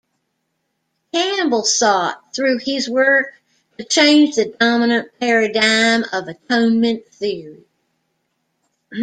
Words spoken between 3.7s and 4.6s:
to change the